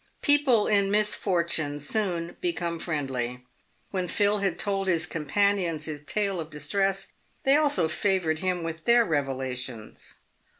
People 0.23 0.65
in 0.65 0.89
misfortune 0.89 1.79
soon 1.79 2.35
become 2.41 2.79
friendly. 2.79 3.45
"When 3.91 4.07
Phil 4.07 4.39
had 4.39 4.57
told 4.57 4.87
his 4.87 5.05
companions 5.05 5.85
his 5.85 6.01
tale 6.01 6.39
of 6.39 6.49
distress, 6.49 7.13
they 7.43 7.55
also 7.55 7.87
favoured 7.87 8.39
him 8.39 8.63
with 8.63 8.85
their 8.85 9.05
revelations. 9.05 10.15